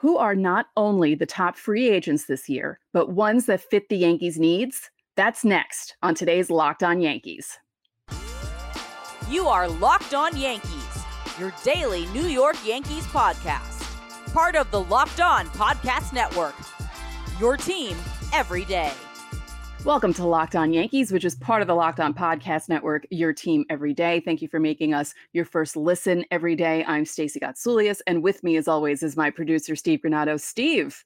[0.00, 3.98] who are not only the top free agents this year, but ones that fit the
[3.98, 4.90] Yankees' needs?
[5.14, 7.58] That's next on today's Locked On Yankees.
[9.28, 11.04] You are Locked On Yankees,
[11.38, 16.54] your daily New York Yankees podcast, part of the Locked On Podcast Network.
[17.38, 17.94] Your team
[18.32, 18.92] every day.
[19.84, 23.32] Welcome to Locked On Yankees, which is part of the Locked On Podcast Network, your
[23.32, 24.20] team every day.
[24.20, 26.84] Thank you for making us your first listen every day.
[26.86, 30.38] I'm Stacey Gotsoulias, and with me, as always, is my producer, Steve Granado.
[30.38, 31.02] Steve,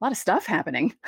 [0.00, 0.94] a lot of stuff happening.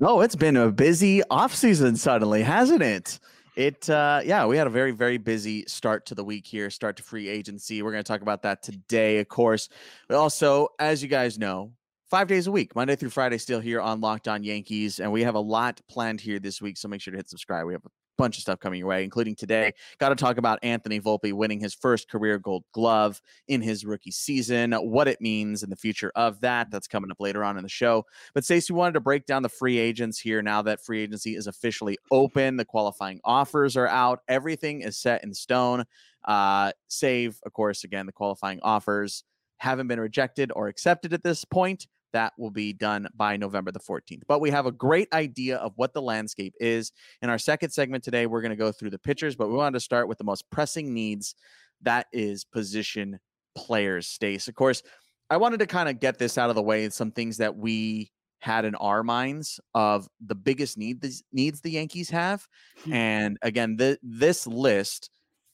[0.00, 3.20] Oh, it's been a busy offseason suddenly, hasn't it?
[3.54, 6.96] It uh yeah, we had a very very busy start to the week here, start
[6.96, 7.80] to free agency.
[7.80, 9.68] We're going to talk about that today, of course.
[10.08, 11.70] But also, as you guys know,
[12.10, 15.00] five days a week, Monday through Friday, still here on Locked On Yankees.
[15.00, 16.76] And we have a lot planned here this week.
[16.76, 17.66] So make sure to hit subscribe.
[17.66, 19.72] We have a bunch of stuff coming your way, including today.
[19.98, 24.10] Got to talk about Anthony Volpe winning his first career gold glove in his rookie
[24.10, 26.70] season, what it means in the future of that.
[26.70, 28.04] That's coming up later on in the show.
[28.34, 31.46] But Stacey wanted to break down the free agents here now that free agency is
[31.46, 32.56] officially open.
[32.56, 34.20] The qualifying offers are out.
[34.28, 35.84] Everything is set in stone.
[36.24, 39.24] Uh, save, of course, again, the qualifying offers
[39.58, 41.86] haven't been rejected or accepted at this point.
[42.14, 44.22] That will be done by November the 14th.
[44.26, 46.90] But we have a great idea of what the landscape is.
[47.20, 49.74] In our second segment today, we're going to go through the pitchers, but we wanted
[49.74, 51.34] to start with the most pressing needs
[51.82, 53.18] that is position
[53.54, 54.48] players, Stace.
[54.48, 54.82] Of course,
[55.30, 58.10] I wanted to kind of get this out of the way, some things that we
[58.40, 62.46] had in our minds of the biggest need the, needs the Yankees have.
[62.84, 62.92] Hmm.
[62.92, 65.10] And again, the, this list,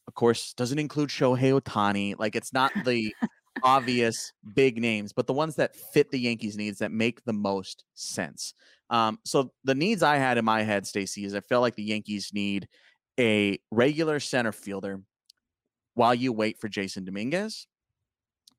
[0.09, 2.17] of course, doesn't include Shohei Ohtani.
[2.19, 3.15] Like it's not the
[3.63, 7.85] obvious big names, but the ones that fit the Yankees' needs that make the most
[7.95, 8.55] sense.
[8.91, 11.83] Um, so the needs I had in my head, Stacey, is I felt like the
[11.83, 12.69] Yankees need
[13.19, 15.01] a regular center fielder
[15.95, 17.67] while you wait for Jasson Dominguez.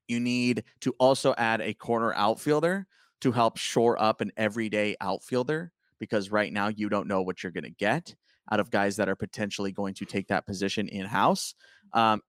[0.08, 2.86] You need to also add a corner outfielder
[3.22, 7.52] to help shore up an everyday outfielder because right now you don't know what you're
[7.52, 8.16] going to get
[8.52, 11.54] out of guys that are potentially going to take that position in house.
[11.94, 12.22] Um,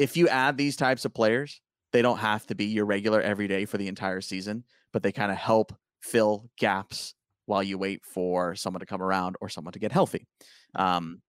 [0.00, 1.60] if you add these types of players,
[1.92, 5.30] they don't have to be your regular everyday for the entire season, but they kind
[5.30, 9.78] of help fill gaps while you wait for someone to come around or someone to
[9.78, 10.26] get healthy.
[10.74, 11.20] Um,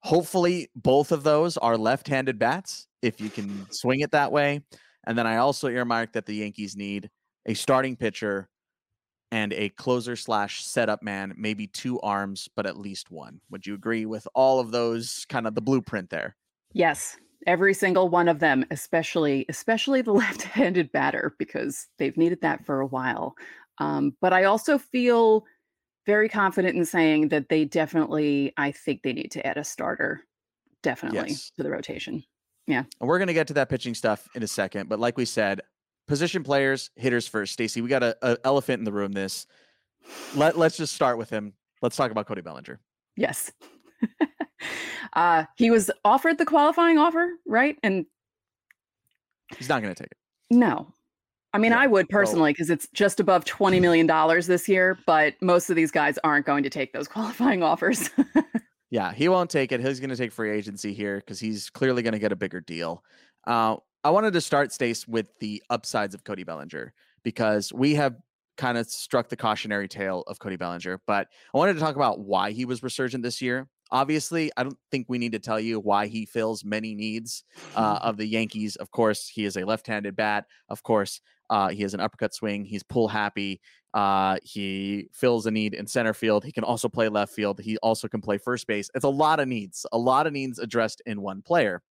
[0.00, 4.62] hopefully, both of those are left handed bats if you can swing it that way.
[5.04, 7.10] And then I also earmarked that the Yankees need
[7.46, 8.48] a starting pitcher
[9.32, 13.40] and a closer slash setup man, maybe two arms, but at least one.
[13.50, 16.36] Would you agree with all of those kind of the blueprint there?
[16.74, 17.16] Yes,
[17.46, 22.80] every single one of them especially especially the left-handed batter because they've needed that for
[22.80, 23.34] a while.
[23.78, 25.44] Um, but i also feel
[26.04, 30.22] very confident in saying that they definitely i think they need to add a starter
[30.82, 31.50] definitely yes.
[31.56, 32.24] to the rotation.
[32.66, 32.84] Yeah.
[33.00, 35.24] And we're going to get to that pitching stuff in a second but like we
[35.24, 35.60] said
[36.06, 37.52] position players hitters first.
[37.52, 39.46] Stacey, we got a, a elephant in the room this.
[40.34, 41.54] Let, let's just start with him.
[41.80, 42.80] Let's talk about cody bellinger.
[43.16, 43.52] Yes
[45.14, 47.76] uh, he was offered the qualifying offer, right?
[47.82, 48.06] And
[49.56, 50.18] he's not going to take it.
[50.50, 50.92] No.
[51.54, 51.80] I mean, yeah.
[51.80, 54.06] I would personally because it's just above $20 million
[54.46, 58.10] this year, but most of these guys aren't going to take those qualifying offers.
[58.90, 59.80] yeah, he won't take it.
[59.80, 62.60] He's going to take free agency here because he's clearly going to get a bigger
[62.60, 63.04] deal.
[63.46, 66.92] Uh, I wanted to start, Stace, with the upsides of Cody Bellinger
[67.22, 68.16] because we have
[68.56, 72.20] kind of struck the cautionary tale of Cody Bellinger, but I wanted to talk about
[72.20, 75.78] why he was resurgent this year Obviously, I don't think we need to tell you
[75.78, 77.44] why he fills many needs
[77.76, 78.74] uh, of the Yankees.
[78.76, 80.46] Of course, he is a left-handed bat.
[80.70, 81.20] Of course,
[81.50, 82.64] uh, he has an uppercut swing.
[82.64, 83.60] He's pull happy.
[83.92, 86.42] Uh, he fills a need in center field.
[86.44, 87.60] He can also play left field.
[87.60, 88.88] He also can play first base.
[88.94, 91.82] It's a lot of needs, a lot of needs addressed in one player.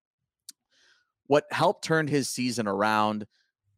[1.28, 3.26] What helped turn his season around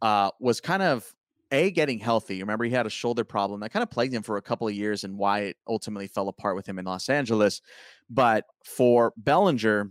[0.00, 1.14] uh, was kind of
[1.54, 2.40] a getting healthy.
[2.40, 4.74] Remember, he had a shoulder problem that kind of plagued him for a couple of
[4.74, 7.62] years, and why it ultimately fell apart with him in Los Angeles.
[8.10, 9.90] But for Bellinger,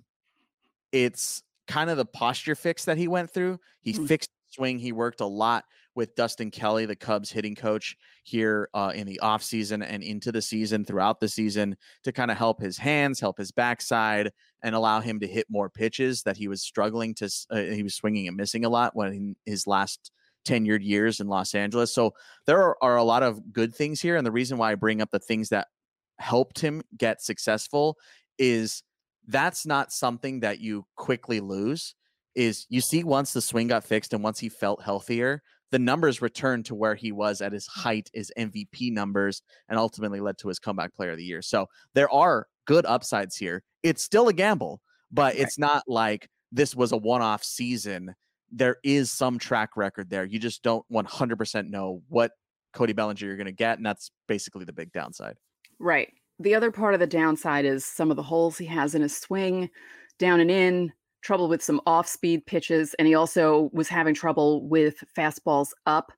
[0.91, 3.59] it's kind of the posture fix that he went through.
[3.81, 4.05] He mm-hmm.
[4.05, 4.77] fixed swing.
[4.77, 5.65] He worked a lot
[5.95, 10.41] with Dustin Kelly, the Cubs hitting coach here uh, in the offseason and into the
[10.41, 14.31] season, throughout the season, to kind of help his hands, help his backside,
[14.63, 17.29] and allow him to hit more pitches that he was struggling to.
[17.49, 20.11] Uh, he was swinging and missing a lot when his last
[20.43, 21.93] tenured years in Los Angeles.
[21.93, 22.13] So
[22.45, 24.15] there are, are a lot of good things here.
[24.15, 25.67] And the reason why I bring up the things that
[26.19, 27.97] helped him get successful
[28.37, 28.83] is
[29.27, 31.95] that's not something that you quickly lose
[32.35, 35.41] is you see once the swing got fixed and once he felt healthier
[35.71, 40.19] the numbers returned to where he was at his height his mvp numbers and ultimately
[40.19, 44.03] led to his comeback player of the year so there are good upsides here it's
[44.03, 44.81] still a gamble
[45.11, 48.13] but it's not like this was a one-off season
[48.53, 50.25] there is some track record there.
[50.25, 52.31] You just don't 100% know what
[52.73, 53.77] Cody Bellinger you're going to get.
[53.77, 55.35] And that's basically the big downside.
[55.79, 56.09] Right.
[56.39, 59.15] The other part of the downside is some of the holes he has in his
[59.15, 59.69] swing,
[60.19, 60.91] down and in,
[61.21, 62.93] trouble with some off speed pitches.
[62.95, 66.11] And he also was having trouble with fastballs up.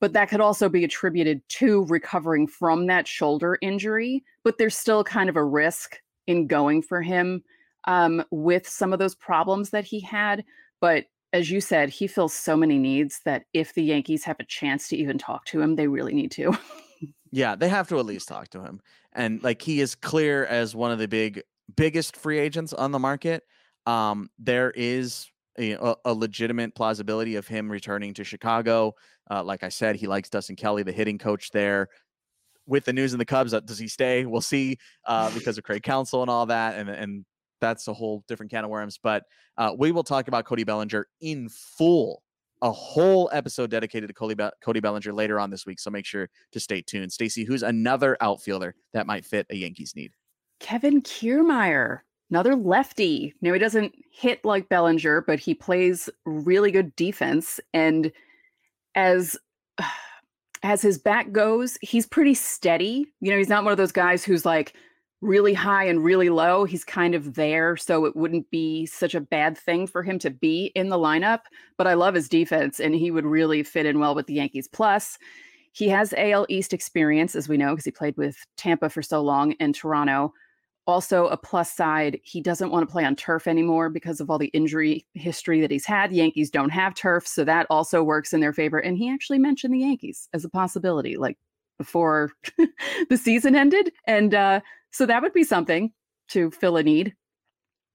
[0.00, 4.24] But that could also be attributed to recovering from that shoulder injury.
[4.44, 7.42] But there's still kind of a risk in going for him
[7.86, 10.44] um, with some of those problems that he had.
[10.80, 14.44] But as you said, he fills so many needs that if the Yankees have a
[14.44, 16.56] chance to even talk to him, they really need to.
[17.30, 18.80] yeah, they have to at least talk to him.
[19.12, 21.42] And like he is clear as one of the big
[21.76, 23.44] biggest free agents on the market.
[23.86, 28.94] Um, there is a, a, legitimate plausibility of him returning to Chicago.
[29.30, 31.88] Uh, like I said, he likes Dustin Kelly, the hitting coach there.
[32.66, 34.26] With the news in the Cubs, uh, does he stay?
[34.26, 37.24] We'll see uh, because of Craig Counsell and all that, and and
[37.60, 38.98] that's a whole different can of worms.
[39.02, 39.24] But
[39.56, 42.22] uh, we will talk about Cody Bellinger in full,
[42.62, 45.78] a whole episode dedicated to Cody, Be- Cody Bellinger later on this week.
[45.80, 47.12] So make sure to stay tuned.
[47.12, 50.12] Stacey, who's another outfielder that might fit a Yankees need?
[50.60, 53.34] Kevin Kiermaier, another lefty.
[53.40, 57.60] Now he doesn't hit like Bellinger, but he plays really good defense.
[57.72, 58.12] And
[58.94, 59.36] as
[60.62, 63.06] as his back goes, he's pretty steady.
[63.20, 64.74] You know, he's not one of those guys who's like
[65.20, 66.64] really high and really low.
[66.64, 70.30] He's kind of there, so it wouldn't be such a bad thing for him to
[70.30, 71.40] be in the lineup.
[71.76, 74.68] But I love his defense, and he would really fit in well with the Yankees.
[74.68, 75.18] Plus,
[75.72, 79.20] he has AL East experience, as we know, because he played with Tampa for so
[79.20, 80.32] long and Toronto.
[80.86, 84.38] Also, a plus side, he doesn't want to play on turf anymore because of all
[84.38, 86.10] the injury history that he's had.
[86.10, 88.78] Yankees don't have turf, so that also works in their favor.
[88.78, 91.38] And he actually mentioned the Yankees as a possibility, like
[91.80, 92.30] before
[93.08, 93.90] the season ended.
[94.06, 94.60] And uh,
[94.90, 95.92] so that would be something
[96.28, 97.14] to fill a need.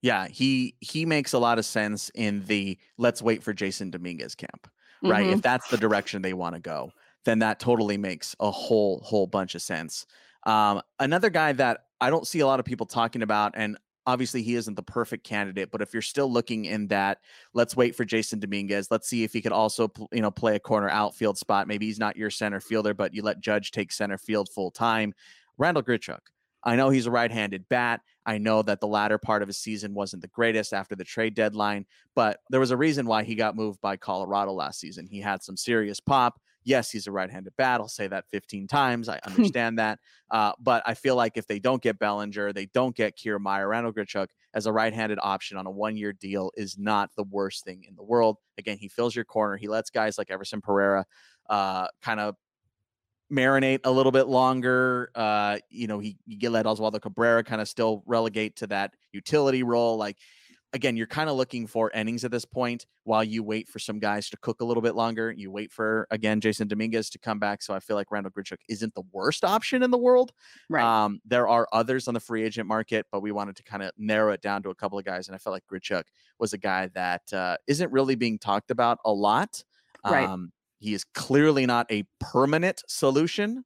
[0.02, 4.34] Yeah, he he makes a lot of sense in the let's wait for Jasson Dominguez
[4.34, 4.68] camp,
[5.04, 5.24] right?
[5.24, 5.34] Mm-hmm.
[5.34, 6.92] If that's the direction they want to go,
[7.26, 10.08] then that totally makes a whole whole bunch of sense.
[10.48, 14.42] Um, another guy that I don't see a lot of people talking about, and obviously
[14.42, 17.20] he isn't the perfect candidate, but if you're still looking in that,
[17.54, 18.90] let's wait for jasson Dominguez.
[18.92, 21.68] Let's see if he could also, you know, play a corner outfield spot.
[21.68, 25.14] Maybe he's not your center fielder, but you let Judge take center field full time.
[25.58, 26.20] randal Grichuk.
[26.64, 28.02] I know he's a right-handed bat.
[28.26, 31.36] I know that the latter part of his season wasn't the greatest after the trade
[31.36, 31.86] deadline,
[32.16, 35.06] but there was a reason why he got moved by Colorado last season.
[35.06, 36.42] He had some serious pop.
[36.66, 37.80] Yes, he's a right-handed bat.
[37.80, 39.08] I'll say that 15 times.
[39.08, 40.00] I understand that,
[40.32, 43.94] uh, but I feel like if they don't get Bellinger, they don't get Kiermaier, Randal
[43.94, 47.96] Grichuk as a right-handed option on a one-year deal is not the worst thing in
[47.96, 48.38] the world.
[48.58, 49.56] Again, he fills your corner.
[49.56, 51.06] He lets guys like Everson Pereira
[51.50, 52.36] uh, kind of
[53.32, 55.12] marinate a little bit longer.
[55.16, 59.64] Uh, you know, he you let Oswaldo Cabrera kind of still relegate to that utility
[59.64, 59.98] role.
[59.98, 60.18] Like
[60.76, 63.98] again, you're kind of looking for innings at this point while you wait for some
[63.98, 65.32] guys to cook a little bit longer.
[65.32, 67.64] You wait for again Jasson Dominguez to come back.
[67.64, 70.34] So I feel like Randal Grichuk isn't the worst option in the world.
[70.70, 70.84] Right.
[70.84, 73.92] Um, there are others on the free agent market, but we wanted to kind of
[73.98, 76.04] narrow it down to a couple of guys, and I felt like Grichuk
[76.40, 79.64] was a guy that uh, not really being talked about a lot.
[80.06, 80.28] Right.
[80.28, 83.64] Um, he is clearly not a permanent solution,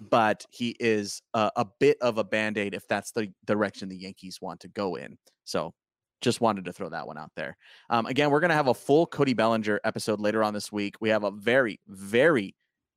[0.00, 3.96] but he is a, a bit of a band aid if that's the direction the
[3.96, 5.16] Yankees want to go in.
[5.44, 5.72] So
[6.20, 7.56] just wanted to throw that one out there.
[7.90, 10.96] Um, again, we're going to have a full Cody Bellinger episode later on this week.
[11.00, 12.54] We have a very, very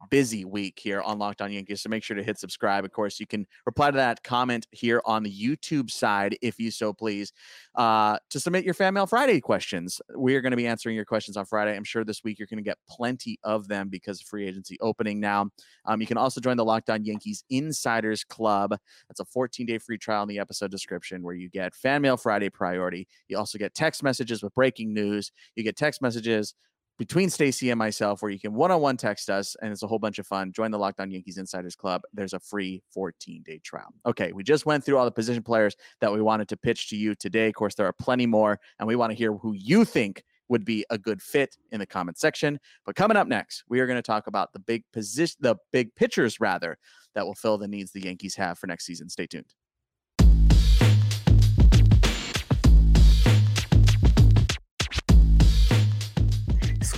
[0.10, 1.82] busy week here on Locked On Yankees.
[1.82, 2.86] So make sure to hit subscribe.
[2.86, 6.72] Of course, you can reply to that comment here on the YouTube side, if you
[6.72, 7.34] so please,
[7.76, 10.02] uh, to submit your Fan Mail Friday questions.
[10.16, 11.76] We are going to be answering your questions on Friday.
[11.76, 14.78] I'm sure this week you're going to get plenty of them because of free agency
[14.82, 15.50] opening now.
[15.86, 18.76] Um, you can also join the Locked On Yankees Insiders Club.
[19.08, 22.18] That's a 14 day free trial in the episode description where you get Fan Mail
[22.18, 23.08] Friday priority.
[23.28, 25.32] You also get text messages with breaking news.
[25.56, 26.56] You get text messages
[26.98, 30.20] between Stacey and myself where you can one-on-one text us and it's a whole bunch
[30.20, 30.52] of fun.
[30.52, 32.02] Join the Locked On Yankees Insiders Club.
[32.14, 33.94] There's a free 14-day trial.
[34.06, 36.96] Okay, we just went through all the position players that we wanted to pitch to
[36.96, 37.48] you today.
[37.48, 40.66] Of course, there are plenty more and we want to hear who you think would
[40.66, 42.60] be a good fit in the comment section.
[42.86, 45.96] But coming up next, we are going to talk about the big position the big
[45.96, 46.78] pitchers rather
[47.16, 49.10] that will fill the needs the Yankees have for next season.
[49.10, 49.54] Stay tuned.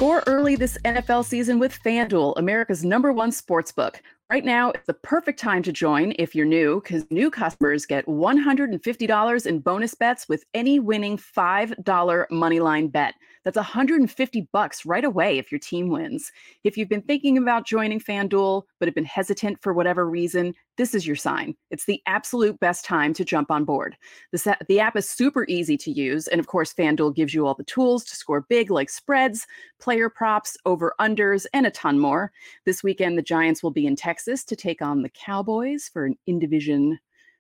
[0.03, 4.03] Score early this NFL season with FanDuel, America's number one sports book.
[4.29, 8.05] Right now, it's the perfect time to join if you're new, because new customers get
[8.05, 11.85] $150 in bonus bets with any winning $5
[12.29, 13.13] moneyline bet.
[13.43, 16.31] That's 150 bucks right away if your team wins.
[16.63, 20.95] If you've been thinking about joining FanDuel but have been hesitant for whatever reason, this
[20.95, 21.55] is your sign.
[21.69, 23.95] It's the absolute best time to jump on board.
[24.31, 27.53] The, the app is super easy to use, and of course, FanDuel gives you all
[27.53, 29.45] the tools to score big, like spreads,
[29.79, 32.31] player props, over unders, and a ton more.
[32.65, 36.17] This weekend, the Giants will be in Texas to take on the Cowboys for an
[36.25, 36.99] in division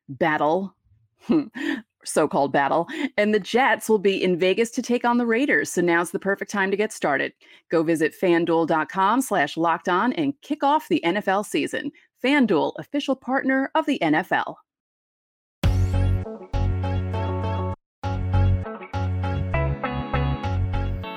[0.09, 0.75] battle.
[1.23, 1.43] Hmm.
[2.05, 2.87] So called battle.
[3.17, 5.71] And the Jets will be in Vegas to take on the Raiders.
[5.71, 7.33] So now's the perfect time to get started.
[7.69, 11.91] Go visit fanduel.com slash locked on and kick off the NFL season.
[12.23, 14.55] FanDuel, official partner of the NFL.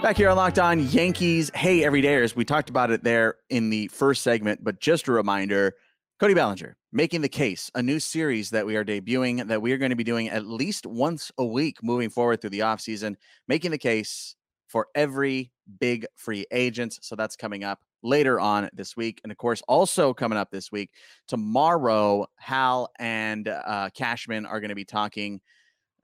[0.03, 1.51] Back here on Locked On Yankees.
[1.53, 2.37] Hey, everydayers.
[2.37, 5.75] We talked about it there in the first segment, but just a reminder
[6.21, 9.77] Cody Bellinger making the case, a new series that we are debuting that we are
[9.77, 13.15] going to be doing at least once a week moving forward through the offseason,
[13.47, 14.35] making the case
[14.67, 16.99] for every big free agent.
[17.03, 19.21] So that's coming up later on this week.
[19.25, 20.91] And of course, also coming up this week,
[21.29, 25.43] tomorrow, Hal and uh, Cashman are going to be talking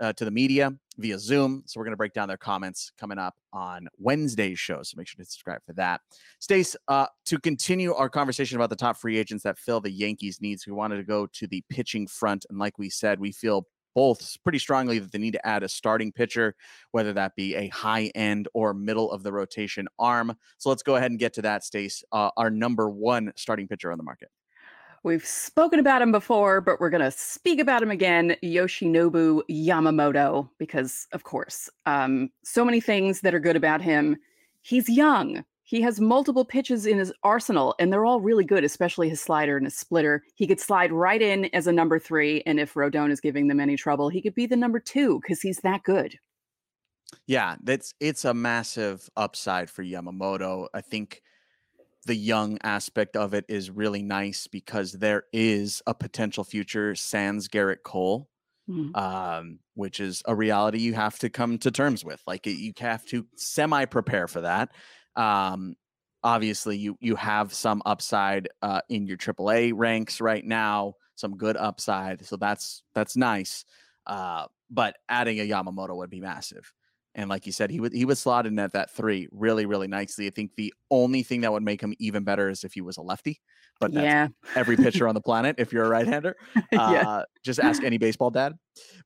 [0.03, 1.63] uh, to the media via Zoom.
[1.65, 4.83] So we're going to break down their comments coming up on Wednesday's show.
[4.83, 6.01] So make sure to subscribe for that.
[6.41, 10.41] Stace, uh, to continue our conversation about the top free agents that fill the Yankees'
[10.41, 12.45] needs, we wanted to go to the pitching front.
[12.51, 15.69] And like we said, we feel both pretty strongly that they need to add a
[15.69, 16.55] starting pitcher,
[16.91, 20.35] whether that be a high end or middle of the rotation arm.
[20.59, 22.03] So let's go ahead and get to that, Stace.
[22.11, 24.31] Uh, our number one starting pitcher on the market.
[25.05, 30.49] We've spoken about him before, but we're going to speak about him again, Yoshinobu Yamamoto,
[30.59, 34.17] because of course, um, so many things that are good about him.
[34.61, 35.45] He's young.
[35.65, 39.57] He has multiple pitches in his arsenal, and they're all really good, especially his slider
[39.57, 40.23] and his splitter.
[40.37, 43.59] He could slide right in as a number three, and if Rodon is giving them
[43.59, 46.17] any trouble, he could be the number two because he's that good.
[47.27, 50.69] Yeah, that's it's a massive upside for Yamamoto.
[50.75, 51.23] I think
[52.07, 57.49] the young aspect of it is really nice because there is a potential future sans
[57.49, 58.29] Gerrit Cole,
[58.69, 58.95] mm-hmm.
[58.97, 62.21] um, which is a reality you have to come to terms with.
[62.27, 64.71] Like you have to semi prepare for that.
[65.15, 65.77] Um,
[66.25, 71.57] obviously, you you have some upside uh, in your AAA ranks right now, some good
[71.57, 73.65] upside, so that's that's nice.
[74.07, 76.73] Uh, but adding a Yamamoto would be massive.
[77.15, 79.87] And like you said, he would he would slot in at that three really, really
[79.87, 80.27] nicely.
[80.27, 82.97] I think the only thing that would make him even better is if he was
[82.97, 83.41] a lefty.
[83.81, 85.57] But yeah, every pitcher on the planet.
[85.59, 86.37] If you're a right-hander,
[86.73, 86.81] yeah.
[86.81, 88.55] uh, just ask any baseball dad.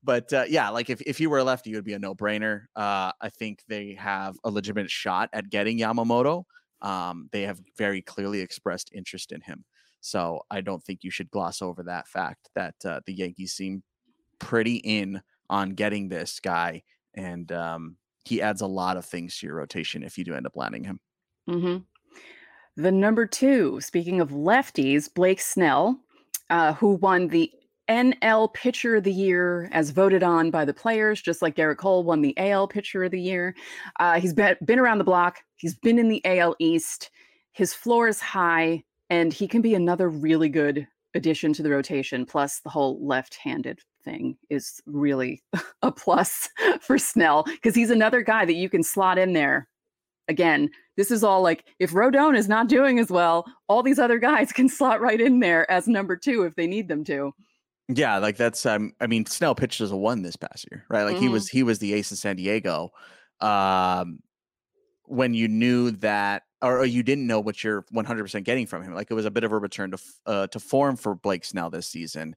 [0.04, 2.64] But uh, yeah, like if if you were a lefty, it would be a no-brainer.
[2.76, 6.44] Uh, I think they have a legitimate shot at getting Yamamoto.
[6.82, 9.64] Um, they have very clearly expressed interest in him.
[10.00, 13.82] So I don't think you should gloss over that fact that uh, the Yankees seem
[14.38, 16.82] pretty in on getting this guy
[17.16, 20.46] and um, he adds a lot of things to your rotation if you do end
[20.46, 21.00] up landing him.
[21.49, 22.82] Mm-hmm.
[22.82, 25.99] The number two, speaking of lefties, Blake Snell,
[26.50, 27.50] uh, who won the
[27.88, 32.04] NL Pitcher of the Year as voted on by the players, just like Gerrit Cole
[32.04, 33.54] won the AL Pitcher of the Year.
[34.00, 35.38] Uh, he's been, been around the block.
[35.56, 37.11] He's been in the AL East.
[37.52, 42.26] His floor is high, and he can be another really good addition to the rotation.
[42.26, 45.42] Plus, the whole left-handed thing is really
[45.82, 46.48] a plus
[46.80, 49.68] for Snell because he's another guy that you can slot in there.
[50.28, 54.18] Again, this is all like if Rodon is not doing as well, all these other
[54.18, 57.32] guys can slot right in there as number two if they need them to.
[57.88, 61.04] Yeah, like that's um I mean Snell pitched as a one this past year, right?
[61.04, 61.22] Like mm-hmm.
[61.22, 62.90] he was he was the ace of San Diego.
[63.40, 64.20] Um
[65.04, 68.92] when you knew that or, or you didn't know what you're 100% getting from him.
[68.92, 71.70] Like it was a bit of a return to uh, to form for Blake Snell
[71.70, 72.34] this season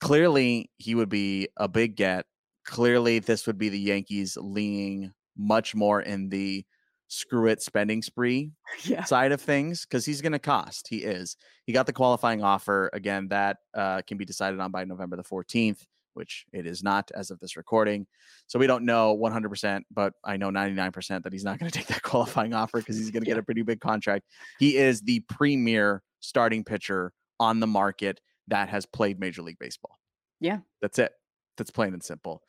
[0.00, 2.26] clearly he would be a big get.
[2.64, 6.64] Clearly, this would be the Yankees leaning much more in the
[7.08, 8.50] screw it spending spree
[8.84, 9.04] yeah.
[9.04, 10.88] side of things because he's going to cost.
[10.88, 11.36] He is.
[11.66, 12.90] He got the qualifying offer.
[12.92, 15.84] Again, that uh, can be decided on by November the 14th,
[16.14, 18.06] which it is not as of this recording.
[18.46, 21.88] So we don't know 100%, but I know 99% that he's not going to take
[21.88, 23.34] that qualifying offer because he's going to yeah.
[23.34, 24.24] get a pretty big contract.
[24.58, 29.98] He is the premier starting pitcher on the market that has played Major League Baseball.
[30.40, 30.58] Yeah.
[30.82, 31.12] That's it.
[31.56, 32.42] That's plain and simple.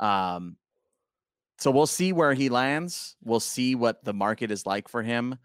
[0.00, 0.56] Um,
[1.58, 3.16] so we'll see where he lands.
[3.22, 5.36] We'll see what the market is like for him.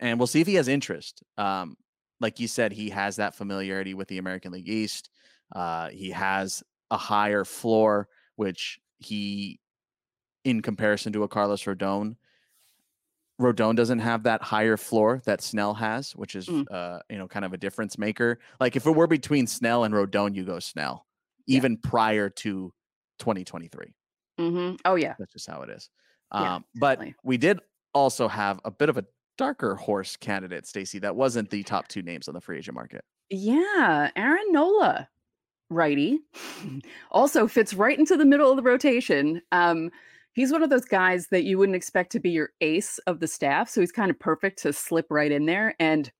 [0.00, 1.22] And we'll see if he has interest.
[1.38, 1.76] Um,
[2.20, 5.10] like you said, he has that familiarity with the American League East.
[5.54, 9.60] Uh, he has a higher floor, which he,
[10.44, 12.16] in comparison to a Carlos Rodon,
[13.40, 16.64] Rodon doesn't have that higher floor that Snell has, which is mm.
[16.70, 18.38] uh, you know kind of a difference maker.
[18.60, 21.06] Like if it were between Snell and Rodon, you go Snell,
[21.46, 21.88] even yeah.
[21.88, 22.72] prior to
[23.18, 23.94] 2023.
[24.40, 24.76] Mm-hmm.
[24.84, 25.90] Oh yeah, that's just how it is.
[26.32, 27.60] Yeah, Um, but we did
[27.92, 29.04] also have a bit of a
[29.36, 30.98] darker horse candidate, Stacey.
[30.98, 33.04] That wasn't the top two names on the free agent market.
[33.30, 35.08] Yeah, Aaron Nola,
[35.70, 36.20] righty,
[37.10, 39.42] also fits right into the middle of the rotation.
[39.50, 39.90] Um,
[40.34, 43.26] he's one of those guys that you wouldn't expect to be your ace of the
[43.26, 45.74] staff, so he's kind of perfect to slip right in there.
[45.78, 46.10] And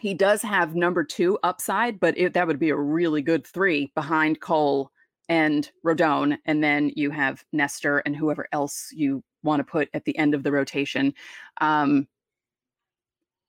[0.00, 3.92] he does have number two upside, but it, that would be a really good three
[3.94, 4.90] behind Cole
[5.28, 10.04] and Rodon, and then you have Nestor and whoever else you want to put at
[10.04, 11.14] the end of the rotation.
[11.60, 12.08] Um,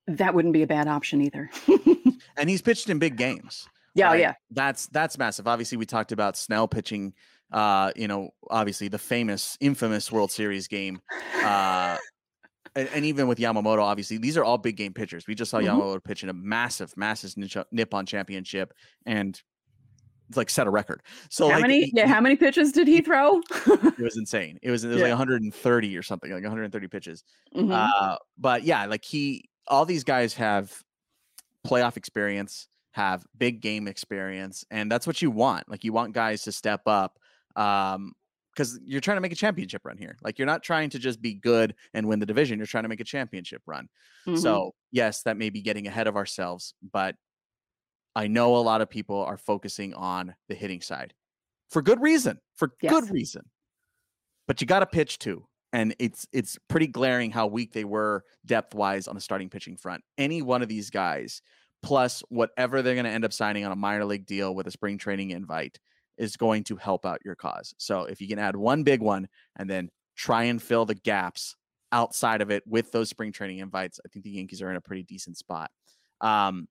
[0.08, 1.50] that wouldn't be a bad option either.
[2.38, 3.68] And he's pitched in big games.
[3.94, 4.20] yeah, oh, right?
[4.20, 4.34] yeah.
[4.52, 5.48] That's that's massive.
[5.48, 7.14] Obviously, we talked about Snell pitching.
[7.52, 11.00] Uh, you know, obviously the famous, infamous World Series game.
[11.44, 11.98] Uh,
[12.76, 15.28] and, and even with Yamamoto, obviously these are all big game pitchers.
[15.28, 15.68] We just saw Mhm.
[15.68, 17.34] Yamamoto pitch in a massive, massive
[17.72, 18.74] Nippon Championship
[19.06, 19.40] and
[20.36, 21.02] like set a record.
[21.30, 21.92] So how like many?
[21.94, 23.42] yeah, how many pitches did he throw?
[23.68, 24.58] it was insane.
[24.64, 27.24] It was it was like 130 or something, like 130 pitches.
[27.56, 27.72] Mhm.
[27.72, 30.82] Uh, but yeah, like he, all these guys have
[31.66, 35.70] playoff experience, have big game experience, and that's what you want.
[35.70, 37.20] Like you want guys to step up,
[37.56, 38.14] um,
[38.54, 40.18] because you're trying to make a championship run here.
[40.24, 42.58] Like you're not trying to just be good and win the division.
[42.58, 43.90] You're trying to make a championship run.
[44.28, 44.38] Mhm.
[44.42, 47.16] So yes, that may be getting ahead of ourselves, but
[48.16, 51.14] I know a lot of people are focusing on the hitting side
[51.70, 52.40] for good reason.
[52.56, 52.94] For Yes.
[52.94, 53.50] good reason.
[54.48, 58.24] But you got to pitch too, and it's it's pretty glaring how weak they were
[58.46, 60.04] depth wise on the starting pitching front.
[60.18, 61.42] Any one of these guys,
[61.82, 64.72] plus whatever they're going to end up signing on a minor league deal with a
[64.72, 65.80] spring training invite,
[66.18, 67.74] is going to help out your cause.
[67.78, 71.56] So if you can add one big one and then try and fill the gaps
[71.92, 74.82] outside of it with those spring training invites, I think the Yankees are in a
[74.82, 75.72] pretty decent spot.
[76.22, 76.68] Um,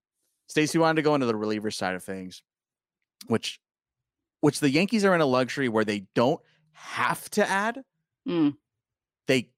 [0.49, 2.43] Stacey wanted to go into the reliever side of things,
[3.29, 3.61] which
[4.41, 6.41] which the Yankees are in a luxury where they don't
[6.73, 7.83] have to add.
[8.29, 8.57] Mm.
[9.27, 9.51] They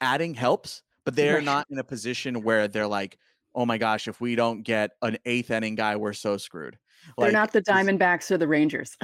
[0.00, 1.44] adding helps, but they're Right.
[1.44, 3.18] not in a position where they're like,
[3.56, 6.78] oh my gosh, if we don't get an eighth inning guy, we're so screwed.
[7.18, 8.96] They're not the Diamondbacks or the Rangers.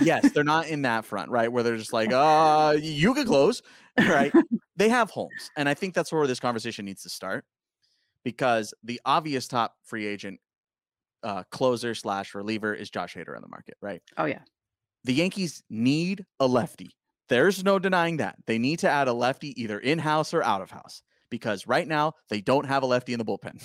[0.00, 1.50] yes, they're not in that front, right?
[1.50, 3.62] Where they're just like, uh, you could close,
[3.98, 4.32] right?
[4.76, 5.50] they have Holmes.
[5.56, 7.44] And I think that's where this conversation needs to start
[8.24, 10.40] because the obvious top free agent
[11.22, 14.02] uh, closer slash reliever is Josh Hader on the market, right?
[14.16, 14.40] oh yeah.
[15.04, 16.90] The Yankees need a lefty.
[17.28, 18.36] There's no denying that.
[18.46, 21.86] They need to add a lefty either in house or out of house because right
[21.86, 23.62] now they don't have a lefty in the bullpen.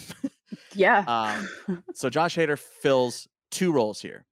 [0.75, 1.03] Yeah.
[1.67, 4.25] Um, so Josh Hader fills two roles here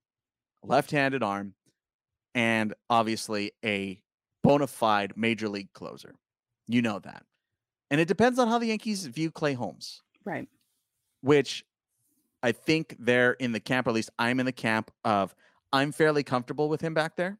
[0.64, 1.54] left-handed arm
[2.34, 4.00] and obviously a
[4.42, 6.14] bona fide major league closer.
[6.68, 7.24] You know that.
[7.90, 10.48] And it depends on how the Yankees view Clay Holmes, right.
[11.20, 11.64] which
[12.42, 15.34] I think they're in the camp, or at least I'm in the camp of
[15.72, 17.38] I'm fairly comfortable with him back there.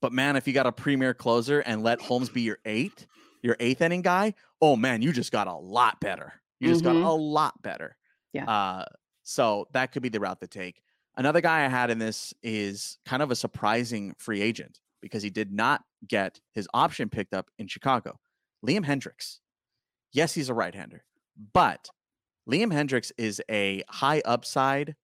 [0.00, 3.06] But man, if you got a premier closer and let Holmes be your eighth,
[3.42, 6.34] your eighth inning guy, oh man, you just got a lot better.
[6.60, 7.04] You just got Mhm.
[7.06, 7.96] a lot better.
[8.32, 8.44] Yeah.
[8.48, 8.84] Uh,
[9.24, 10.80] so that could be the route to take.
[11.16, 15.30] Another guy I had in this is kind of a surprising free agent because he
[15.30, 18.18] did not get his option picked up in Chicago.
[18.64, 19.38] Liam Hendriks.
[20.12, 21.04] Yes, he's a right-hander,
[21.52, 21.88] but
[22.48, 24.94] Liam Hendriks is a high upside,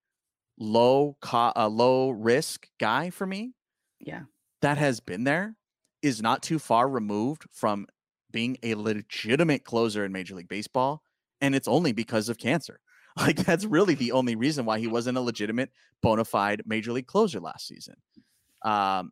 [0.57, 3.53] low co- uh, low risk guy for me
[3.99, 4.23] Yeah.
[4.61, 5.55] that has been there
[6.01, 7.87] is not too far removed from
[8.31, 11.03] being a legitimate closer in Major League Baseball.
[11.41, 12.79] And it's only because of cancer.
[13.17, 15.69] Like, that's really the only reason why he wasn't a legitimate,
[16.01, 17.95] bona fide Major League closer last season.
[18.63, 19.11] Um,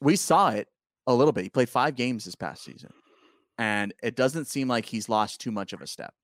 [0.00, 0.68] we saw it
[1.08, 1.42] a little bit.
[1.42, 2.90] He played five games this past season,
[3.58, 6.14] and it doesn't seem like he's lost too much of a step.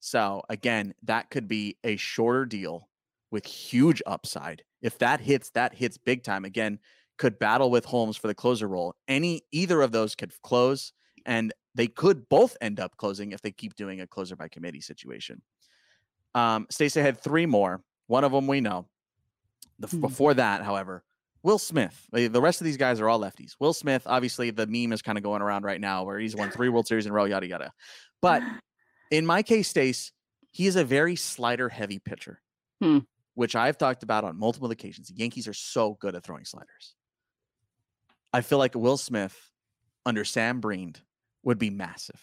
[0.00, 2.88] So, again, that could be a shorter deal
[3.30, 4.62] with huge upside.
[4.80, 6.44] If that hits, that hits big time.
[6.44, 6.78] Again,
[7.18, 8.94] could battle with Holmes for the closer role.
[9.08, 10.92] Any either of those could close,
[11.26, 14.80] and they could both end up closing if they keep doing a closer by committee
[14.80, 15.42] situation.
[16.38, 17.82] Um, Stacey had three more.
[18.06, 18.86] One of them we know.
[19.78, 20.00] The, Hmm.
[20.00, 21.02] Before that, however,
[21.42, 22.06] Will Smith.
[22.12, 23.52] The the rest of these guys are all lefties.
[23.60, 26.50] Will Smith, obviously, the meme is kind of going around right now where he's won
[26.50, 27.72] three World Series in a row, yada yada.
[28.20, 28.42] But
[29.10, 30.12] in my case, Stace,
[30.50, 32.40] he is a very slider heavy pitcher,
[32.80, 32.98] Hmm.
[33.34, 35.08] which I've talked about on multiple occasions.
[35.08, 36.94] The Yankees are so good at throwing sliders.
[38.32, 39.36] I feel like Will Smith
[40.04, 41.00] under Sam Briend
[41.44, 42.20] would be massive.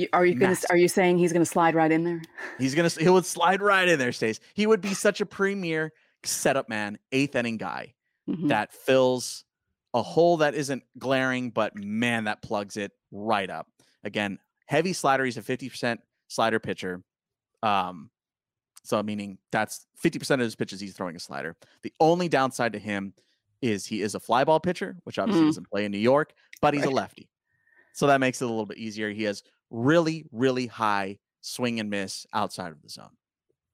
[0.00, 0.50] You, are you gonna?
[0.52, 0.70] Massive.
[0.70, 2.22] Are you saying he's gonna slide right in there?
[2.58, 4.40] He's gonna he would slide right in there, Stace.
[4.54, 5.92] He would be such a premier
[6.24, 7.94] setup man, eighth inning guy
[8.28, 8.48] Mhm.
[8.48, 9.44] that fills
[9.94, 13.66] a hole that isn't glaring, but man, that plugs it right up.
[14.04, 15.24] Again, heavy slider.
[15.24, 17.02] He's a 50% slider pitcher.
[17.62, 18.10] Um,
[18.84, 21.56] so meaning that's 50% of his pitches he's throwing a slider.
[21.82, 23.14] The only downside to him
[23.60, 25.48] is he is a fly ball pitcher, which obviously Mm.
[25.48, 26.32] doesn't play in New York,
[26.62, 27.28] but he's a lefty.
[27.92, 29.10] So that makes it a little bit easier.
[29.10, 33.16] He has really, really high swing and miss outside of the zone.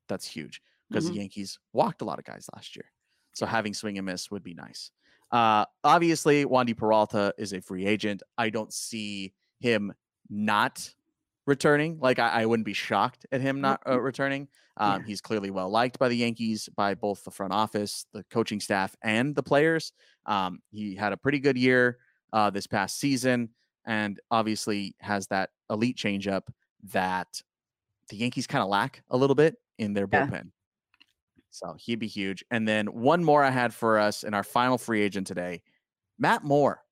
[0.08, 1.08] That's huge because Mhm.
[1.08, 2.92] the Yankees walked a lot of guys last year.
[3.34, 4.90] So having swing and miss would be nice.
[5.32, 8.22] Uh, obviously, Wandy Peralta is a free agent.
[8.38, 9.92] I don't see him
[10.28, 10.94] not
[11.46, 11.98] returning.
[11.98, 14.48] Like I, I wouldn't be shocked at him not uh, returning.
[14.76, 15.06] Um, Yeah.
[15.06, 18.94] He's clearly well liked by the Yankees, by both the front office, the coaching staff,
[19.02, 19.92] and the players.
[20.26, 21.98] Um, he had a pretty good year
[22.32, 23.50] uh, this past season,
[23.86, 26.42] and obviously has that elite changeup
[26.82, 27.42] that
[28.08, 30.26] the Yankees kind of lack a little bit in their Yeah.
[30.26, 30.50] bullpen.
[31.50, 32.44] So he'd be huge.
[32.50, 35.62] And then one more I had for us in our final free agent today,
[36.18, 36.82] Matt Moore.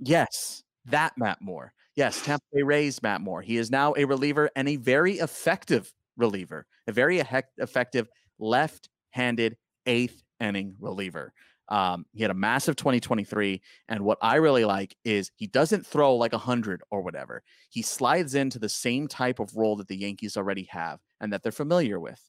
[0.00, 1.74] Yes, that Matt Moore.
[1.94, 3.42] Yes, Tampa Bay Rays Matt Moore.
[3.42, 10.22] He is now a reliever and a very effective reliever, a very effective left-handed eighth
[10.40, 11.32] inning reliever.
[11.68, 16.16] Um, he had a massive 2023, and what I really like is he doesn't throw
[16.16, 17.42] like hundred or whatever.
[17.70, 21.42] He slides into the same type of role that the Yankees already have and that
[21.42, 22.22] they're familiar with,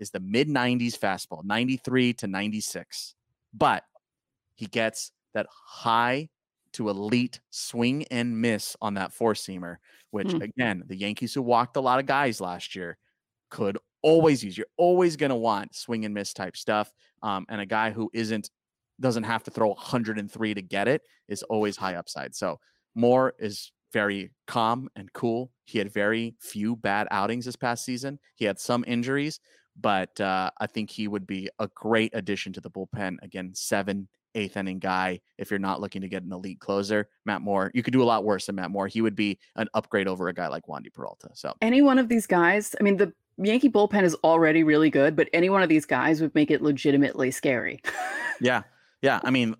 [0.00, 3.14] is the mid 90s fastball, 93 to 96.
[3.52, 3.84] But
[4.54, 6.28] he gets that high
[6.72, 9.76] to elite swing and miss on that four seamer,
[10.10, 10.40] which Hmm.
[10.40, 12.98] again, the Yankees who walked a lot of guys last year
[13.50, 14.56] could always use.
[14.56, 16.92] You're always going to want swing and miss type stuff.
[17.22, 18.50] Um, and a guy who isn't
[19.00, 22.34] doesn't have to throw 103 to get it is always high upside.
[22.34, 22.58] So
[22.94, 25.50] Moore is very calm and cool.
[25.64, 28.18] He had very few bad outings this past season.
[28.36, 29.40] He had some injuries,
[29.80, 33.16] but uh, I think he would be a great addition to the bullpen.
[33.22, 35.20] Again, seven, eighth inning guy.
[35.38, 38.04] If you're not looking to get an elite closer, Matt Moore, you could do a
[38.04, 38.88] lot worse than Matt Moore.
[38.88, 41.30] He would be an upgrade over a guy like Wandy Peralta.
[41.34, 45.14] So Any one of these guys, I mean, the Yankee bullpen is already really good,
[45.14, 47.80] but any one of these guys would make it legitimately scary.
[48.40, 48.62] yeah,
[49.02, 49.20] yeah.
[49.24, 49.54] I mean,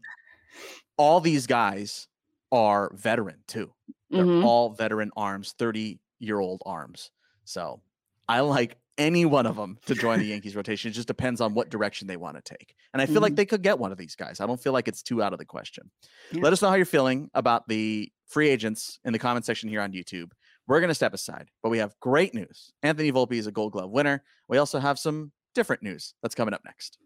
[0.96, 2.09] all these guys
[2.51, 3.72] are veteran too.
[4.11, 4.44] They're Mhm.
[4.44, 7.11] all veteran arms, 30 year old arms.
[7.44, 7.81] So
[8.29, 10.90] I like any one of them to join the Yankees rotation.
[10.90, 12.74] It just depends on what direction they want to take.
[12.92, 13.37] And I feel like Mhm.
[13.37, 14.40] they could get one of these guys.
[14.40, 15.90] I don't feel like it's too out of the question.
[16.33, 16.42] Yeah.
[16.42, 19.81] Let us know how you're feeling about the free agents in the comment section here
[19.81, 20.33] on YouTube.
[20.66, 22.72] We're going to step aside, but we have great news.
[22.83, 24.24] Anthony Volpe is a gold glove winner.
[24.48, 26.98] We also have some different news that's coming up next.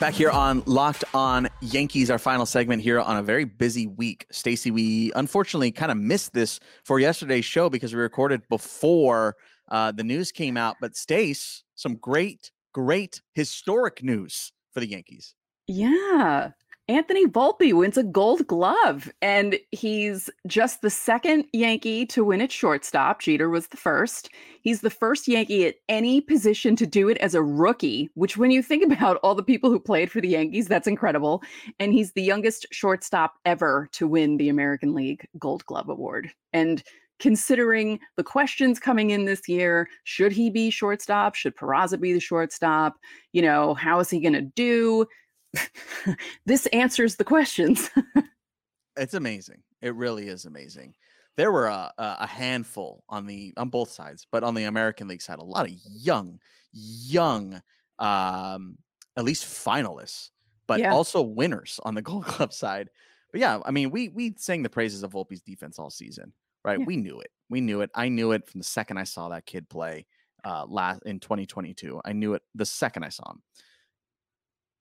[0.00, 4.26] Back here on Locked On Yankees, our final segment here on a very busy week.
[4.30, 9.34] Stacey, we unfortunately kind of missed this for yesterday's show because we recorded before
[9.70, 10.76] uh, the news came out.
[10.80, 15.34] But Stace, some great, great historic news for the Yankees.
[15.66, 16.50] Yeah.
[16.88, 22.50] Anthony Volpe wins a gold glove, and he's just the second Yankee to win at
[22.50, 23.20] shortstop.
[23.20, 24.30] Jeter was the first.
[24.62, 28.50] He's the first Yankee at any position to do it as a rookie, which, when
[28.50, 31.42] you think about all the people who played for the Yankees, that's incredible.
[31.78, 36.30] And he's the youngest shortstop ever to win the American League Gold Glove Award.
[36.54, 36.82] And
[37.18, 41.34] considering the questions coming in this year, should he be shortstop?
[41.34, 42.96] Should Peraza be the shortstop?
[43.32, 45.06] You know, how is he going to do?
[46.46, 47.90] this answers the questions.
[48.96, 49.62] It's amazing.
[49.80, 50.94] It really is amazing.
[51.36, 55.22] There were a, a handful on the on both sides, but on the American League
[55.22, 56.40] side, a lot of young,
[56.72, 57.62] young,
[58.00, 58.76] um,
[59.16, 60.30] at least finalists,
[60.66, 60.92] but Yeah.
[60.92, 62.90] also winners on the Gold Glove side.
[63.30, 66.32] But yeah, I mean, we we sang the praises of Volpe's defense all season,
[66.64, 66.80] right?
[66.80, 66.86] Yeah.
[66.86, 67.30] We knew it.
[67.48, 67.90] We knew it.
[67.94, 70.06] I knew it from the second I saw that kid play
[70.44, 72.00] uh last in 2022.
[72.04, 73.42] I knew it the second I saw him.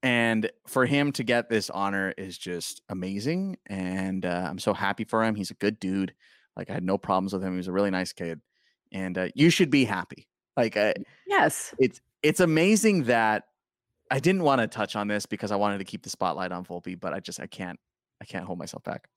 [0.04, 3.58] And for him to get this honor is just amazing.
[3.66, 5.36] And uh, I'm so happy for him.
[5.36, 6.14] He's a good dude.
[6.56, 7.54] Like I had no problems with him.
[7.54, 8.42] He was a really nice kid.
[8.92, 10.28] And uh, you should be happy.
[10.56, 10.94] Like uh,
[11.28, 11.74] yes.
[11.80, 13.44] it's it's amazing that
[14.10, 16.66] I didn't want to touch on this because I wanted to keep the spotlight on
[16.66, 17.80] Volpe, but I just I can't
[18.22, 19.08] I can't hold myself back.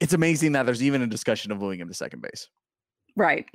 [0.00, 2.48] It's amazing that there's even a discussion of moving him to second base.
[3.16, 3.46] Right.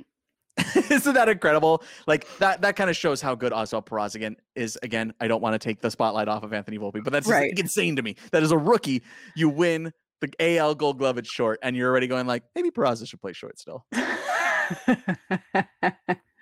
[0.90, 1.82] Isn't that incredible?
[2.06, 4.78] Like that that kind of shows how good Oswald again is.
[4.82, 7.32] Again, I don't want to take the spotlight off of Anthony Volpe, but that's just,
[7.32, 7.50] Right.
[7.52, 8.16] like, insane to me.
[8.32, 9.02] That as a rookie,
[9.36, 13.06] you win the AL Gold Glove at short, and you're already going like maybe Peraza
[13.08, 13.86] should play short still.
[13.92, 15.00] It's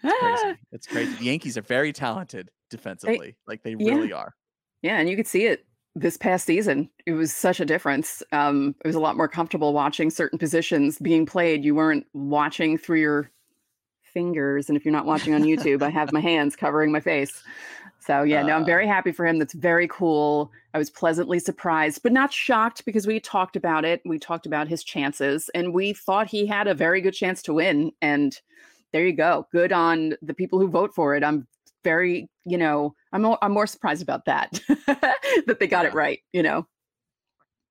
[0.02, 0.58] crazy.
[0.72, 1.12] It's crazy.
[1.16, 3.36] The Yankees are very talented defensively.
[3.48, 3.94] like they yeah.
[3.94, 4.34] really are.
[4.82, 5.64] Yeah, and you could see it
[5.96, 6.88] this past season.
[7.06, 8.22] It was such a difference.
[8.30, 11.64] Um, it was a lot more comfortable watching certain positions being played.
[11.64, 13.30] You weren't watching through your
[14.22, 14.68] fingers.
[14.68, 17.40] And if you're not watching on YouTube, I have my hands covering my face.
[18.00, 18.66] So yeah, no, I'm Uh.
[18.66, 19.38] very happy for him.
[19.38, 20.50] That's very cool.
[20.74, 24.00] I was pleasantly surprised, but not shocked because we talked about it.
[24.04, 27.54] We talked about his chances and we thought he had a very good chance to
[27.54, 27.92] win.
[28.02, 28.36] And
[28.92, 29.46] there you go.
[29.52, 31.22] Good on the people who vote for it.
[31.22, 31.46] I'm
[31.84, 34.60] very, you know, I'm more, I'm more surprised about that
[35.46, 35.90] that they got Yeah.
[35.90, 36.18] it right.
[36.32, 36.66] You know.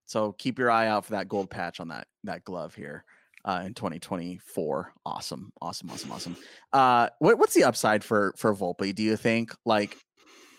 [0.05, 3.03] So keep your eye out for that gold patch on that that glove here
[3.47, 4.93] uh, in 2024.
[5.05, 6.37] Awesome, awesome, awesome, awesome.
[6.73, 8.93] Uh, what, what's the upside for for Volpe?
[8.93, 9.97] Do you think like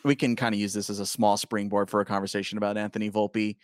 [0.04, 3.10] we can kind of use this as a small springboard for a conversation about Anthony
[3.10, 3.56] Volpe?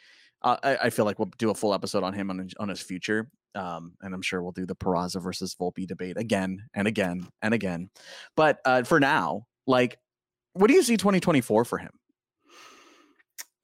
[0.43, 2.69] Uh, I, I feel like we'll do a full episode on him on his, on
[2.69, 6.87] his future, um, and I'm sure we'll do the Peraza versus Volpe debate again and
[6.87, 7.89] again and again.
[8.37, 9.99] But uh, for now, like,
[10.53, 11.91] what do you see 2024 for him?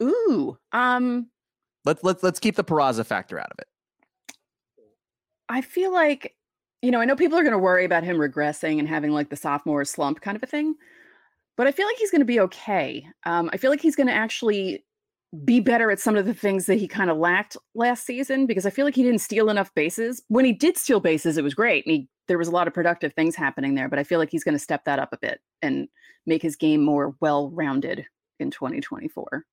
[0.02, 0.56] Ooh.
[0.72, 1.28] Um.
[1.84, 3.66] Let's let's let's keep the Peraza factor out of it.
[5.50, 6.34] I feel like,
[6.80, 9.28] you know, I know people are going to worry about him regressing and having like
[9.30, 10.76] the sophomore slump kind of a thing,
[11.56, 13.06] but I feel like he's going to be okay.
[13.26, 14.84] Um, I feel like he's going to actually
[15.44, 18.66] be better at some of the things that he kind of lacked last season because
[18.66, 20.22] I feel like he didn't steal enough bases.
[20.28, 21.86] When he did steal bases, it was great.
[21.86, 24.30] And he, there was a lot of productive things happening there, but I feel like
[24.30, 25.88] he's going to step that up a bit and
[26.26, 28.06] make his game more well rounded
[28.40, 29.44] in 2024,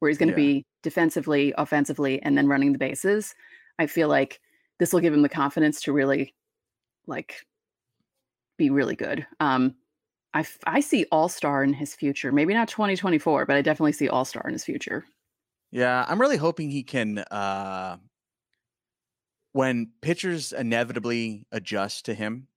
[0.00, 0.36] where he's going to Yeah.
[0.36, 3.34] be defensively, offensively, and then running the bases.
[3.78, 4.40] I feel like
[4.82, 6.34] this will give him the confidence to really
[7.06, 7.46] like
[8.58, 9.24] be really good.
[9.38, 9.76] Um
[10.34, 12.32] I I see all-star in his future.
[12.32, 15.04] Maybe not 2024, but I definitely see all-star in his future.
[15.70, 17.98] Yeah, I'm really hoping he can uh
[19.52, 22.48] when pitchers inevitably adjust to him,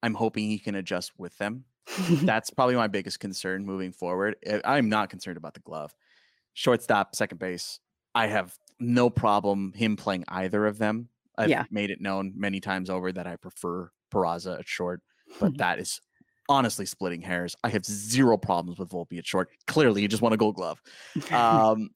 [0.00, 1.64] I'm hoping he can adjust with them.
[2.22, 4.36] That's probably my biggest concern moving forward.
[4.48, 5.92] Uh, I'm not concerned about the glove.
[6.54, 7.80] Shortstop, second base,
[8.14, 11.08] I have no problem him playing either of them.
[11.38, 11.64] I've Yeah.
[11.70, 15.00] made it known many times over that I prefer Peraza at short,
[15.40, 16.00] but that is
[16.48, 17.54] honestly splitting hairs.
[17.62, 19.48] I have zero problems with Volpe at short.
[19.66, 20.82] Clearly, you just want a gold glove.
[21.32, 21.90] Um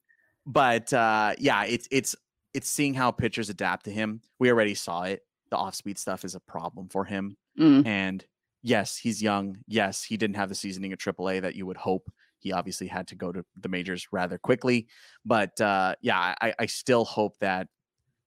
[0.45, 2.15] but uh yeah it's it's
[2.53, 4.21] it's seeing how pitchers adapt to him.
[4.39, 5.21] We already saw it.
[5.49, 7.37] The off speed stuff is a problem for him.
[7.59, 8.25] Mm, and
[8.61, 9.57] yes he's young.
[9.67, 12.11] Yes he didn't have the seasoning at aaa that you would hope.
[12.39, 14.87] He obviously had to go to the majors rather quickly.
[15.25, 17.67] But uh yeah i i still hope that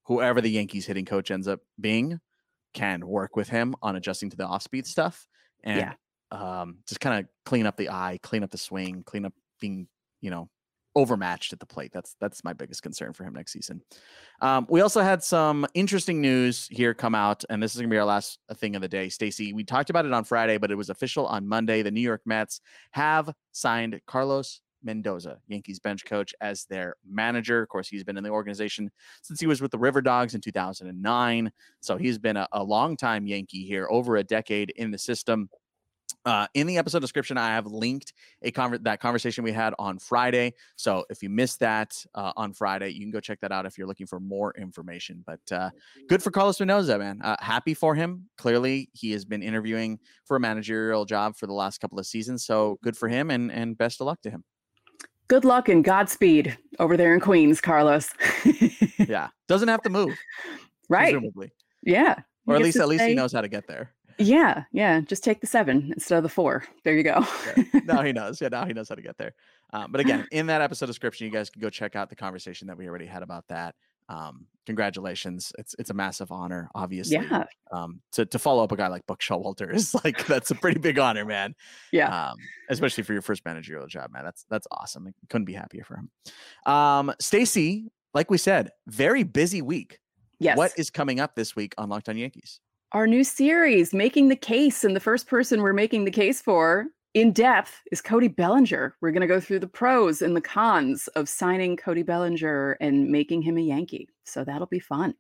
[0.07, 2.21] whoever the yankees hitting coach ends up being
[2.75, 5.27] can work with him on adjusting to the off speed stuff
[5.65, 5.95] and Yeah.
[6.31, 9.89] um just kind of clean up the eye clean up the swing clean up being
[10.21, 10.49] you know
[10.95, 11.91] overmatched at the plate.
[11.93, 13.83] That's that's my biggest concern for him next season.
[14.41, 17.99] Um, we also had some interesting news here come out, and this is gonna be
[17.99, 19.11] our last uh, thing of the day.
[19.11, 21.83] Stacey, we talked about it on Friday, but it was official on Monday.
[21.83, 27.63] The New York Mets have signed Carlos Mendoza, Yankees bench coach, as their manager.
[27.63, 30.41] Of course, he's been in the organization since he was with the River Dogs in
[30.41, 31.53] 2009.
[31.81, 35.51] So he's been a, a long time Yankee here, over a decade in the system.
[36.25, 39.99] Uh, in the episode description, I have linked a conver- that conversation we had on
[39.99, 40.55] Friday.
[40.75, 43.79] So if you missed that uh, on Friday, you can go check that out if
[43.79, 45.23] you're looking for more information.
[45.25, 45.71] But uh,
[46.09, 47.21] good for Carlos Mendoza, man.
[47.23, 48.29] Uh, happy for him.
[48.39, 52.45] Clearly, he has been interviewing for a managerial job for the last couple of seasons.
[52.45, 54.43] So good for him, and and best of luck to him.
[55.29, 58.11] Good luck and Godspeed over there in Queens, Carlos.
[58.99, 60.17] Yeah, doesn't have to move,
[60.89, 61.13] right.
[61.13, 62.21] presumably, Yeah.
[62.47, 63.93] Or at least at least he knows how to get there.
[64.19, 64.65] Yeah.
[64.73, 65.01] Yeah.
[65.03, 66.65] Just take the seven instead of the four.
[66.83, 67.25] There you go.
[67.47, 67.81] Yeah.
[67.85, 68.41] now he knows.
[68.41, 69.35] Yeah, now he knows how to get there.
[69.73, 72.67] Um, but again, in that episode description, you guys can go check out the conversation
[72.69, 73.75] that we already had about that.
[74.09, 75.53] Um, congratulations!
[75.59, 77.17] It's it's a massive honor, obviously.
[77.17, 77.45] yeah.
[77.73, 80.79] Um, to to follow up a guy like Buck Showalter is like that's a pretty
[80.79, 81.55] big honor, man.
[81.93, 82.31] Yeah.
[82.31, 82.37] Um,
[82.71, 84.25] especially for your first managerial job, man.
[84.25, 85.07] That's that's awesome.
[85.09, 86.73] I couldn't be happier for him.
[86.73, 89.99] Um, Stacey, like we said, very busy week.
[90.39, 90.57] yes.
[90.57, 92.61] What is coming up this week on Locked On Yankees?
[92.93, 94.85] our new series, Making the Case.
[94.85, 96.87] And the first person we're making the case for
[97.17, 98.95] in depth is Cody Bellinger.
[99.01, 103.09] We're going to go through the pros and the cons of signing Cody Bellinger and
[103.11, 104.09] making him a Yankee.
[104.25, 105.15] So that'll be fun.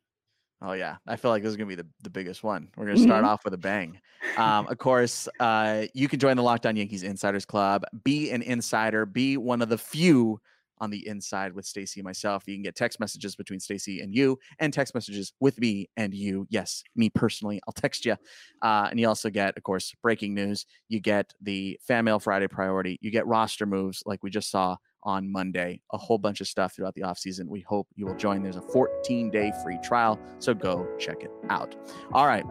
[0.60, 2.68] Oh yeah, I feel like this is gonna be the, the biggest one.
[2.76, 3.28] We're gonna start Mhm.
[3.28, 4.00] off with a bang.
[4.38, 7.84] Um, of course, uh, you can join the Locked On Yankees Insiders Club.
[8.04, 9.04] Be an insider.
[9.04, 10.40] Be one of the few
[10.78, 12.44] on the inside with Stacey and myself.
[12.46, 16.14] You can get text messages between Stacey and you, and text messages with me and
[16.14, 16.46] you.
[16.50, 17.60] Yes, me personally.
[17.66, 18.16] I'll text you.
[18.62, 20.66] Uh, and you also get, of course, breaking news.
[20.88, 22.98] You get the Fan Mail Friday priority.
[23.00, 25.80] You get roster moves like we just saw on Monday.
[25.92, 27.46] A whole bunch of stuff throughout the offseason.
[27.48, 28.42] We hope you will join.
[28.42, 30.20] There's a 14 day free trial.
[30.38, 31.76] So go check it out.
[32.12, 32.44] All right.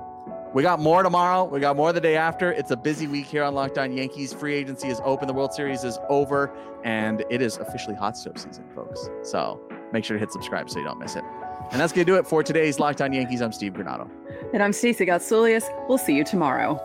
[0.56, 1.44] We got more tomorrow.
[1.44, 2.54] We got more the day after.
[2.54, 4.32] It's a busy week here on Locked On Yankees.
[4.32, 5.28] Free agency is open.
[5.28, 6.50] The World Series is over,
[6.86, 9.10] and it is officially hot stove season, folks.
[9.22, 9.60] So
[9.91, 11.26] make sure to hit subscribe so you don't miss it.
[11.74, 13.41] And that's going to do it for today's Locked On Yankees.
[13.41, 14.10] I'm Steve Granado.
[14.54, 15.65] And I'm Stacey Gotsoulias.
[15.89, 16.80] We'll see you tomorrow.